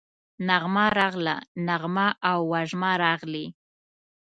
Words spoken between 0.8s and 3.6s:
راغله، نغمه او وژمه راغلې